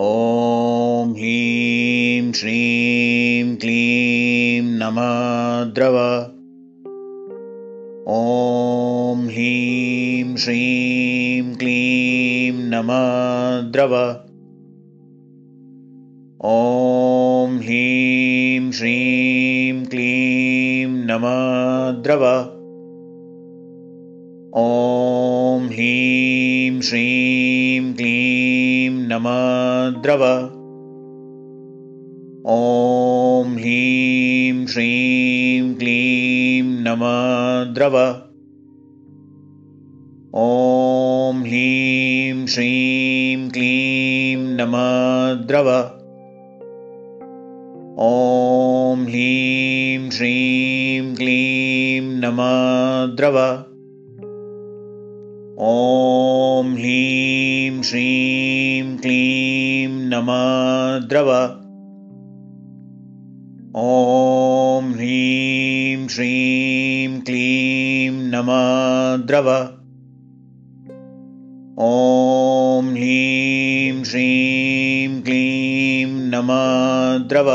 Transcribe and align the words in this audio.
ॐ 0.00 1.10
ह्रीं 1.10 2.32
श्रीं 2.32 3.56
क्लीं 3.56 4.62
नमद्रव। 4.62 5.96
ॐ 8.08 9.26
ह्रीं 9.26 10.36
श्रीं 10.36 11.54
क्लीं 11.54 12.52
नमद्रव। 12.52 13.94
ॐ 16.44 17.56
ह्रीं 17.56 18.72
श्रीं 18.72 19.86
क्लीं 19.86 20.86
नमद्रव। 20.86 22.24
ॐ 24.56 25.66
ह्रीं 25.66 26.80
श्रीं 26.80 27.47
ॐ 32.46 33.54
ह्रीं 33.58 34.66
श्रीं 34.66 35.74
क्लीं 35.74 36.62
नमद्रव 36.62 37.96
ॐ 40.34 41.40
ह्रीं 41.42 42.46
श्रीं 42.46 43.50
क्लीं 43.50 44.36
नमद्रव 44.36 45.68
ॐ 48.00 49.04
ह्रीं 49.06 50.10
श्रीं 50.10 51.14
क्लीं 51.14 52.02
नमद्रव 52.02 53.38
ॐ 55.66 56.66
ह्लीं 56.74 57.82
श्रीं 57.82 58.96
क्लीं 58.96 59.88
नमः 60.10 60.42
द्रव 61.10 61.30
ॐ 63.84 64.92
ह्लीं 64.98 66.06
श्रीं 66.08 67.20
क्लीं 67.20 68.10
नमः 68.34 68.62
द्रव 69.26 69.50
ॐ 71.88 72.94
ह्लीं 72.94 74.04
श्रीं 74.04 75.22
क्लीं 75.22 76.06
नमः 76.34 76.66
द्रव 77.32 77.50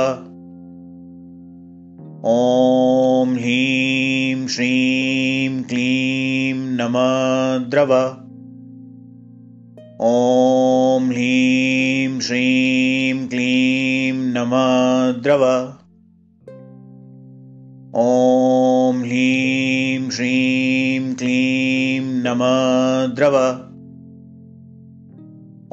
ॐ 2.33 3.37
ह्लीं 3.37 4.47
श्रीं 4.47 4.92
ॐ 10.01 11.09
ह्लीं 11.09 12.19
श्रीं 12.19 13.27
क्लीं 13.27 14.13
नमद्रव। 14.13 15.43
ॐ 17.95 19.01
ह्लीं 19.01 20.09
श्रीं 20.09 21.15
क्लीं 21.15 22.01
नमद्रव। 22.01 23.35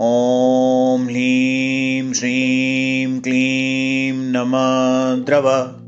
ॐ 0.01 1.05
ह्लीं 1.05 2.13
श्रीं 2.13 3.21
क्लीं 3.21 4.13
नमाद्रव। 4.13 5.80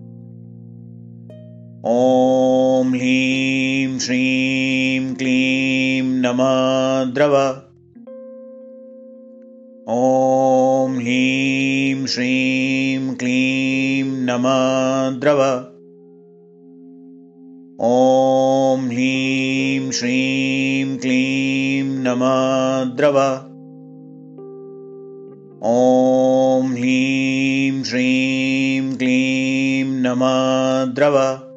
ॐ 1.84 2.88
ह्लीं 2.88 3.98
श्रीं 3.98 5.14
क्लीं 5.14 6.02
नमः 6.02 7.04
द्रव 7.12 7.36
ॐ 9.88 10.98
ह्लीं 10.98 12.06
श्रीं 12.06 13.14
क्लीं 13.14 14.04
नमः 14.04 15.10
द्रव 15.18 15.42
ॐ 17.84 18.86
ह्लीं 18.86 19.90
श्रीं 19.90 20.98
क्लीं 20.98 21.84
नमः 21.84 22.84
द्रव 22.96 23.18
ॐ 25.64 26.72
ह्लीं 26.72 27.84
श्रीं 27.84 28.96
क्लीं 28.96 29.84
नमः 29.84 30.10
नमाद्रव। 30.10 31.51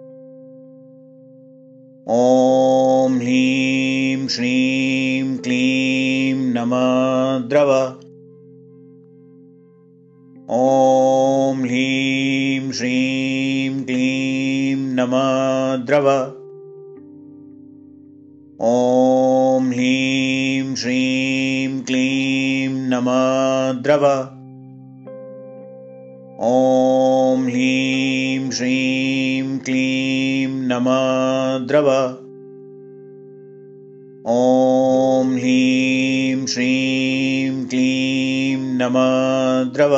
द्रव। 7.49 7.93
ॐ 10.49 11.59
ह्लीं 11.59 12.71
श्रीं 12.71 13.83
क्लीं 13.83 14.93
नमाद्रव। 14.93 16.09
ॐ 18.61 19.69
ह्लीं 19.69 20.75
श्रीं 20.75 21.81
क्लीं 21.81 22.69
नमाद्रव। 22.89 24.05
ॐ 26.43 27.45
ह्लीं 27.45 28.51
श्रीं 28.51 29.59
क्लीं 29.59 30.47
नमाद्रव। 30.47 32.24
ॐ 34.27 35.33
ह्रीं 35.33 36.45
श्रीं 36.45 37.65
क्लीं 37.65 38.57
नमद्रव। 38.57 39.93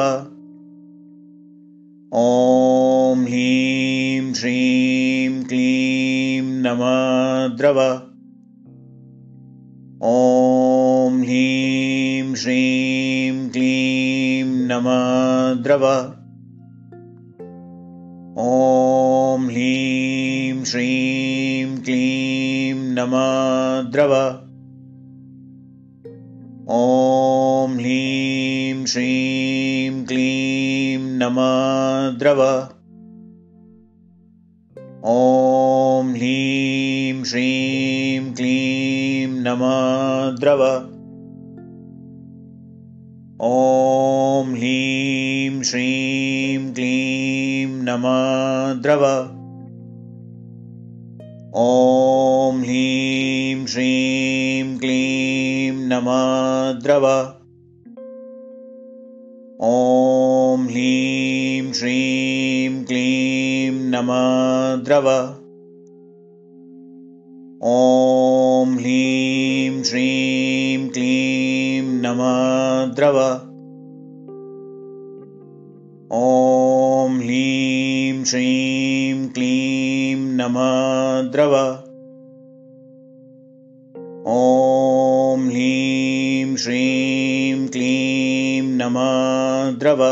ॐ 2.13 3.23
ह्रीं 3.23 4.33
श्रीं 4.33 5.43
क्लीं 5.43 6.41
नमद्रव। 6.41 7.79
ॐ 10.03 11.21
ह्रीं 11.21 12.35
श्रीं 12.35 13.49
क्लीं 13.49 14.45
नमद्रव। 14.45 15.85
ॐ 18.39 19.45
ह्रीं 19.45 20.63
श्रीं 20.63 21.16
ॐ 26.69 27.74
ह्लीं 27.78 28.85
श्रीं 28.85 30.06
क्लीं 30.06 31.18
नमाद्रव। 31.18 32.41
ॐ 35.06 36.13
ह्लीं 36.13 37.24
श्रीं 37.24 38.34
क्लीं 38.34 39.28
नमाद्रव। 39.28 40.63
ॐ 43.41 44.56
ह्लीं 44.56 45.63
श्रीं 45.63 46.74
क्लीं 46.74 47.68
नमाद्रव। 47.68 49.37
ॐ 51.59 52.59
ह्रीं 52.59 53.66
श्रीं 53.66 54.78
क्लीं 54.78 55.88
नमद्रव। 55.88 57.06
ॐ 59.62 60.63
ह्रीं 60.66 61.73
श्रीं 61.73 62.85
क्लीं 62.85 63.72
ॐ 67.63 68.74
ह्रीं 68.74 69.84
श्रीं 69.84 70.89
क्लीं 70.89 71.81
ॐ 76.13 77.18
ह्रीं 77.18 78.24
श्रीं 78.24 78.56
ॐ 84.27 85.49
ह्लीं 85.49 86.55
श्रीं 86.55 87.67
क्लीं 87.67 88.61
नमाद्रव 88.61 90.03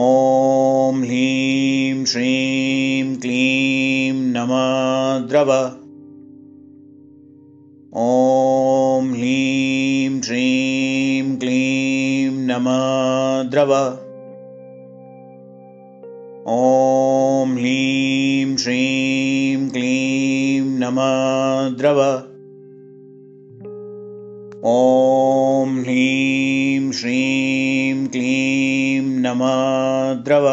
ॐ 0.00 1.02
ह्लीं 1.02 2.04
श्रीं 2.04 3.16
क्लीं 3.16 4.12
ॐ 7.96 9.12
ह्लीं 9.14 10.20
श्रीं 10.20 11.36
क्लीं 11.36 12.30
नमाद्रव 12.30 14.09
ॐ 16.52 17.50
ह्लीं 17.56 18.56
श्रीं 18.56 19.68
क्लीं 19.70 20.62
नमः 20.78 21.68
द्रव 21.78 22.00
ॐ 24.70 25.76
ह्लीं 25.82 26.90
श्रीं 27.00 28.06
क्लीं 28.06 29.02
नमः 29.26 29.54
द्रव 30.24 30.48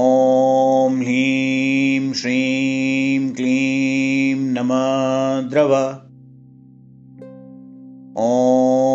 ॐ 0.00 1.00
ह्लीं 1.00 2.12
श्रीं 2.12 3.32
क्लीं 3.32 4.36
नमः 4.36 4.86
द्रव 5.50 5.74
ॐ 8.28 8.89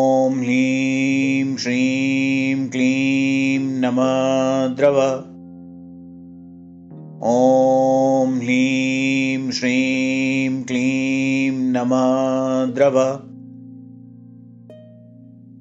ॐ 7.23 8.39
ह्लीं 8.39 9.51
श्रीं 9.51 10.63
क्लीं 10.63 11.51
नमाद्रव। 11.51 12.99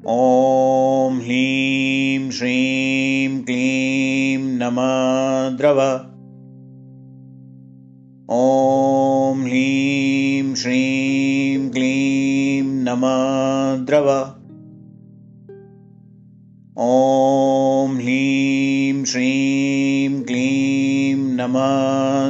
ॐ 0.09 1.19
ह्लीं 1.19 2.31
श्रीं 2.31 3.43
क्लीं 3.43 4.39
नमाद्रव। 4.39 6.04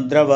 द्रव 0.09 0.33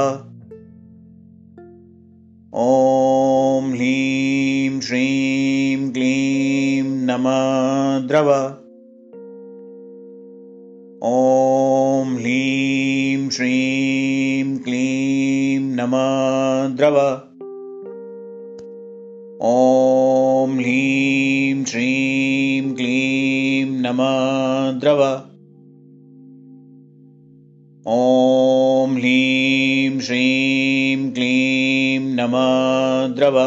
ॐ 2.55 3.73
ह्लीं 3.73 4.81
श्रीं 4.81 5.93
क्लीं 5.93 6.83
नमाद्रव 6.83 8.31
ॐ 11.05 12.17
ह्लीं 12.17 13.31
श्रीं 13.31 14.59
क्लीं 14.59 15.61
नमाद्रव 15.61 16.99
ॐ 19.43 20.59
ह्लीं 20.59 21.65
श्रीं 21.65 22.75
क्लीं 22.75 23.67
नमाद्रव 23.67 25.28
ॐ 27.91 28.93
ह्रीं 28.93 30.01
श्रीं 30.01 31.11
क्लीं 31.11 32.01
नमद्रव। 32.01 33.39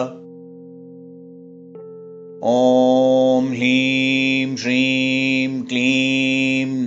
ॐ 2.43 3.47
ह्रीं 3.47 4.55
श्रीं 4.55 5.63
क्लीं 5.63 6.85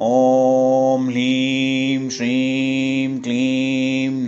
ॐ 0.00 1.04
ह्रीं 1.04 2.08
श्रीं 2.08 3.20
क्लीं 3.20 4.26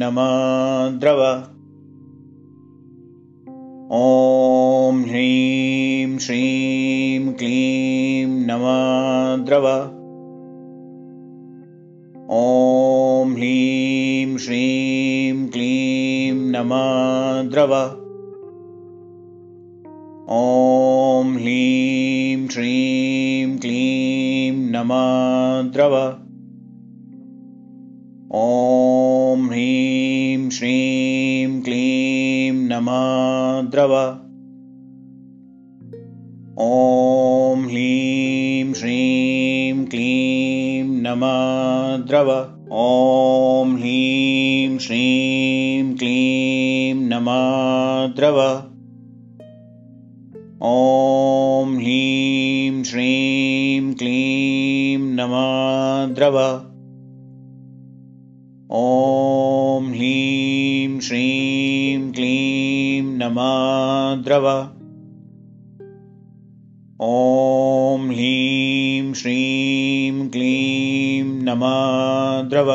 ॐ 12.31 13.33
ह्रीं 13.33 14.37
श्रीं 14.37 15.49
क्लीं 15.49 16.35
ॐ 20.29 21.33
ह्रीं 21.37 22.49
श्रीं 22.49 23.59
क्लीं 23.59 24.53
नमद्रव 24.53 25.97
ॐ 28.41 29.47
ह्रीं 29.47 30.51
श्रीं 30.51 31.63
क्लीं 31.63 32.53
नमद्रव 32.53 33.95
नमद्रव। 41.11 42.31
ॐ 42.73 43.77
ह्रीं 43.77 44.79
श्रीं 44.79 45.95
क्लीं 45.95 46.95
नमद्रव। 46.95 48.41
ॐ 50.63 51.75
ह्रीं 51.75 52.83
श्रीं 52.83 53.95
क्लीं 53.95 54.99
नमद्रव। 54.99 56.37
ॐ 58.73 59.89
ह्रीं 59.89 61.01
श्रीं 61.01 62.13
क्लीं 62.13 63.03
नमद्रव 63.03 64.80
ॐ 67.03 68.03
ह्लीं 68.09 69.13
श्रीं 69.13 70.29
क्लीं 70.29 71.23
नमः 71.45 72.49
द्रव 72.49 72.71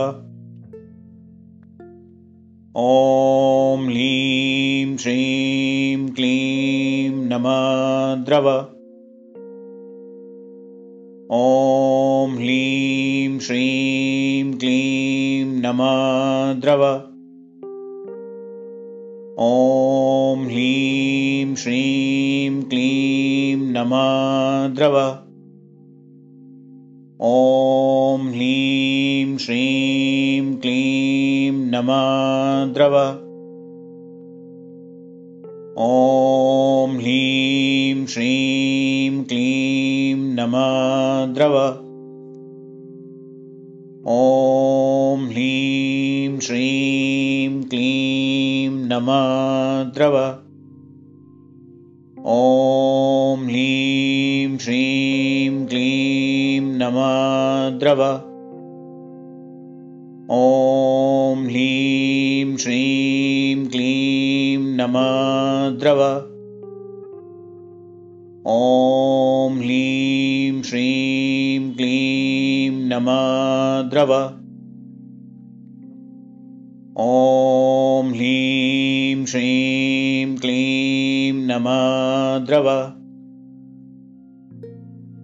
ॐ 2.84 3.84
ह्लीं 3.90 4.98
श्रीं 4.98 6.08
क्लीं 6.10 7.12
नमः 7.28 7.60
द्रव 8.30 8.50
ॐ 11.42 12.36
ह्लीं 12.40 13.40
श्रीं 13.40 14.54
क्लीं 14.54 15.46
नमः 15.46 16.54
द्रव 16.66 16.84
ॐ 19.52 20.48
ह्लीं 20.48 21.56
श्रीं 21.56 22.05
नमद्रव। 23.76 24.96
ॐ 27.22 28.28
ह्रीं 28.28 29.38
श्रीं 29.38 30.56
क्लीं 30.56 31.52
नमद्रव। 31.52 32.96
ॐ 35.80 36.98
ह्रीं 36.98 38.06
श्रीं 38.06 39.24
क्लीं 39.24 40.16
नमद्रव। 40.16 41.56
ॐ 44.08 45.26
ह्रीं 45.26 46.40
श्रीं 46.40 47.64
क्लीं 47.64 48.70
नमद्रव। 48.70 50.36
ॐ 52.28 52.95
ह्रीं 53.96 54.58
श्रीं 54.58 55.66
क्लीं 55.66 56.62
नमद्रव। 56.62 58.02
ॐ 60.32 61.44
ह्रीं 61.44 62.58
श्रीं 62.58 63.66
क्लीं 63.66 64.58
नमद्रव। 64.58 66.02
ॐ 68.48 69.58
ह्रीं 69.58 70.62
श्रीं 70.62 71.74
क्लीं 71.74 72.72
नमद्रव। 72.72 74.14
ॐ 77.00 78.10
ह्रीं 78.10 79.26
श्रीं 79.26 80.38
क्लीं 80.38 81.34
नमद्रव 81.34 83.05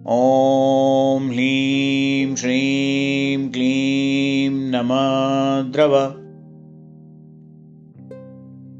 ॐ 0.06 1.28
ह्रीं 1.28 2.34
श्रीं 2.34 3.50
क्लीं 3.50 4.50
नमद्रव। 4.50 5.94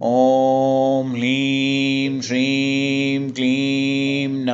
ॐ 0.03 1.11
ह्रीं 1.11 2.21
श्रीं 2.21 3.31
क्लीं 3.31 4.45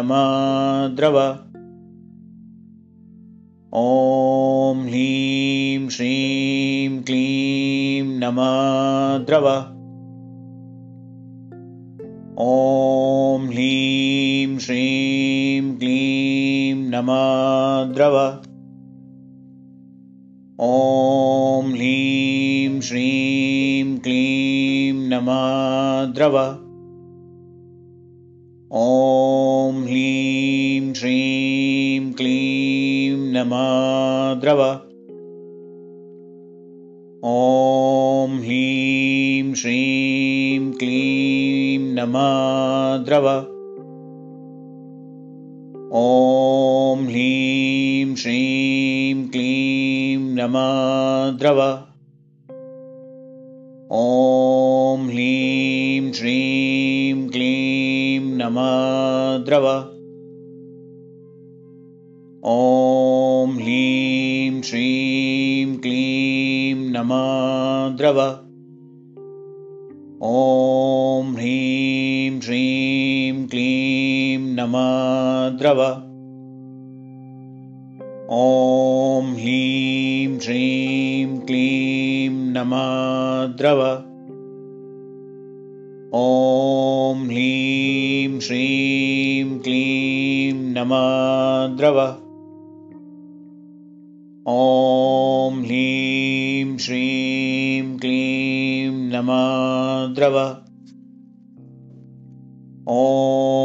ॐ 3.75 4.87
ह्रीं 4.89 5.89
श्रीं 5.89 7.03
क्लीं 7.03 8.03
नमद्रव। 8.03 9.49
ॐ 12.39 13.47
ह्रीं 13.47 14.59
श्रीं 14.59 15.77
क्लीं 15.77 15.98
ॐ 20.61 21.73
ह्रीं 21.73 22.81
श्रीं 22.81 23.99
क्लीं 23.99 25.09
नमद्रव। 25.09 26.57
ॐ 28.73 29.85
ह्लीं 29.85 30.95
श्रीं 30.95 32.13
क्लीं 32.13 33.33
ॐ 37.25 38.39
ह्लीं 38.39 39.55
श्रीं 39.55 40.73
क्लीं 40.73 41.79
ह्लीं 41.79 43.59
श्रीं 48.19 49.29
क्लीं 49.29 50.19
नमद्रव। 50.19 51.61
ॐ 53.93 55.09
ह्लीं 55.09 56.13
श्रीं 56.13 57.29
क्लीं 57.29 58.21
नमद्रव। 58.21 59.67
ॐ 62.45 63.57
ह्लीं 63.57 64.63
श्रीं 64.63 65.79
क्लीं 65.79 66.75
नमद्रव। 66.75 68.21
ॐ 70.23 71.33
ह्रीं 71.35 72.41
श्रीं 72.41 73.47
क्लीं 73.47 74.39
नमद्रव 74.39 76.08
ॐ 78.31 79.33
ह्लीं 79.33 80.39
श्रीं 80.39 81.39
क्लीं 81.39 82.31
नमद्रव। 82.31 83.81
ॐ 86.15 87.25
ह्लीं 87.25 88.41
श्रीं 88.41 89.59
क्लीं 89.59 90.55
नमद्रव। 90.55 92.01
ॐ 94.49 95.61
ह्लीं 95.61 96.79
श्रीं 96.79 97.99
क्लीं 97.99 98.91
नमद्रव। 98.91 100.39
ॐ 102.89 103.58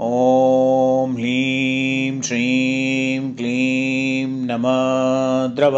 ॐ 0.00 1.14
ह्लीं 1.16 2.20
श्रीं 2.20 3.34
क्लीं 3.34 4.26
नमद्रव। 4.26 5.76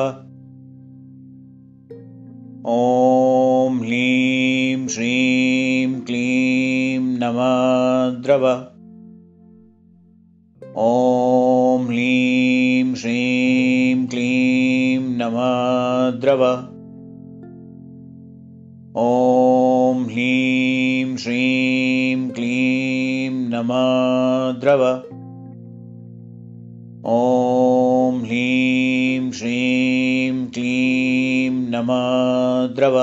ॐ 2.67 3.79
ह्लीं 3.79 4.89
श्रीं 4.89 6.01
क्लीं 6.01 7.01
नमद्रव। 7.01 8.47
ॐ 10.79 11.87
ह्लीं 11.87 12.95
श्रीं 12.95 14.07
क्लीं 14.07 14.99
नमद्रव। 15.01 16.73
ॐ 18.97 19.62
ह्लीं 20.13 21.17
श्रीं 21.17 22.31
क्लीं 22.31 23.31
नमद्रव। 23.31 24.83
ॐ 27.07 28.21
ह्लीं 28.21 29.33
श्रीं 29.33 30.47
क्लीं 30.47 31.51
नमद्रव। 31.51 32.99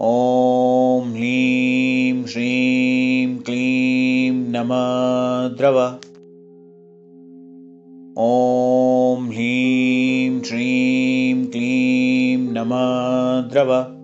ॐ 0.00 1.12
ह्लीं 1.14 2.24
श्रीं 2.26 3.38
क्लीं 3.38 4.32
नमद्रव। 4.32 5.80
ॐ 8.18 9.26
ह्लीं 9.26 10.42
श्रीं 10.42 11.44
क्लीं 11.44 12.38
नमद्रव 12.38 13.95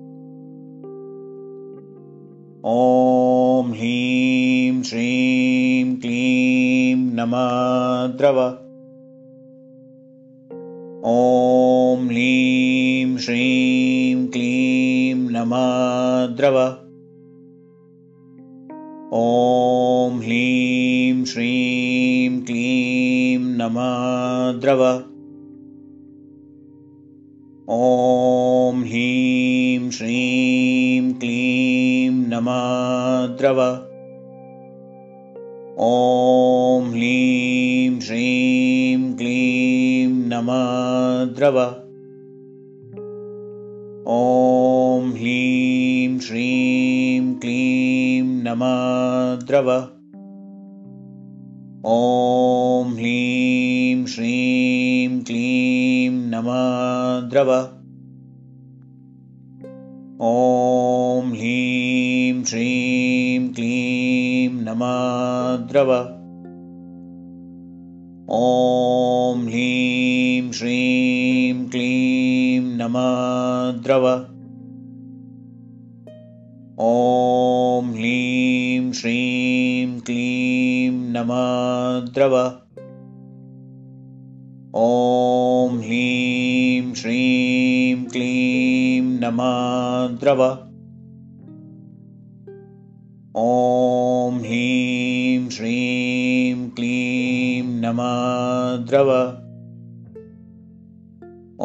ॐ 2.71 3.71
ह्रीं 3.75 4.83
श्रीं 4.83 5.97
क्लीं 6.01 6.97
नमः 7.15 7.49
द्रव 8.19 8.39
ॐ 11.13 12.05
ह्रीं 12.09 13.17
श्रीं 13.17 14.29
क्लीं 14.29 15.15
नमः 15.15 15.67
द्रव 16.37 16.59
ॐ 19.23 20.21
ह्लीं 20.21 21.25
श्रीं 21.25 22.43
क्लीं 22.43 23.39
नमः 23.39 24.53
द्रव 24.61 24.85
ॐ 27.81 28.85
ह्लीं 28.85 29.91
श्रीं 29.91 30.72
नमद्रव। 32.33 33.61
ॐ 35.81 36.91
ह्लीं 36.91 38.01
श्रीं 38.01 39.17
क्लीं 39.17 40.09
नमद्रव। 40.29 41.59
ॐ 44.09 45.11
ह्लीं 45.13 46.19
श्रीं 46.19 47.35
क्लीं 47.35 48.23
नमद्रव। 48.23 49.71
ॐ 51.87 52.93
ह्लीं 52.93 54.07
श्रीं 54.07 55.23
क्लीं 55.23 56.11
नमद्रव। 56.11 57.51
ॐ 60.23 60.72
श्रीं 62.53 63.53
क्लीं 63.53 64.49
नमद्रव। 64.49 65.93
ॐ 68.31 69.47
ह्लीं 69.47 70.53
श्रीं 70.53 71.69
क्लीं 71.69 72.61
नमद्रव। 72.61 74.07
ॐ 76.81 77.91
ह्लीं 77.91 78.93
श्रीं 78.93 80.01
क्लीं 80.01 80.91
नमद्रव। 80.91 82.37
ॐ 84.77 85.79
ह्लीं 85.79 86.95
श्रीं 86.95 88.05
क्लीं 88.05 89.03
नमद्रव 89.03 90.62
ॐ 93.41 94.39
ह्रीं 94.39 95.49
श्रीं 95.51 96.71
क्लीं 96.71 97.63
नमः 97.81 98.17
द्रव 98.89 99.11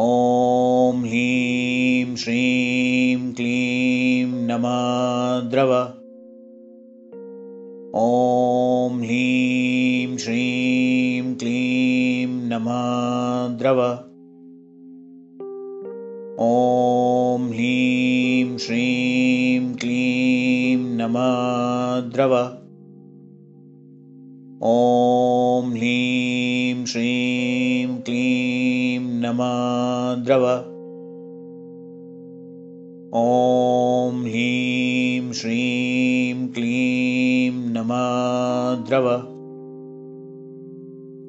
ॐ 0.03 1.03
ह्रीं 1.05 2.15
श्रीं 2.15 3.33
क्लीं 3.33 4.27
नमः 4.47 4.79
द्रव 5.51 5.73
ॐ 8.03 9.01
ह्रीं 9.03 10.17
श्रीं 10.17 11.35
क्लीं 11.35 12.27
नमः 12.49 12.81
द्रव 13.57 13.81
ॐ 16.47 17.51
ह्रीं 17.51 18.57
श्रीं 18.57 18.96
ॐ 24.61 25.73
ह्लीं 25.73 26.85
श्रीं 26.85 28.01
क्लीं 28.01 28.99
नमद्रव 28.99 30.45
ॐ 33.17 34.21
ह्लीं 34.25 35.31
श्रीं 35.31 36.47
क्लीं 36.47 37.51
नमद्रव 37.51 39.07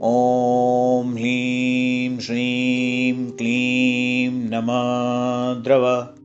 ॐ 0.03 1.15
ह्लीं 1.17 2.19
श्रीं 2.19 3.31
क्लीं 3.31 4.31
नमद्रव 4.31 6.18